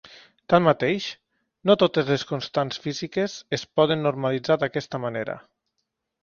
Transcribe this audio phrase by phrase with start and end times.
[0.51, 1.09] Tanmateix,
[1.69, 5.39] no totes les constants físiques es poden normalitzar d'aquesta manera.